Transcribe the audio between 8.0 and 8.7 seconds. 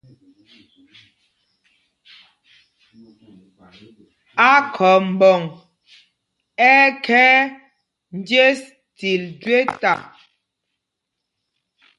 njes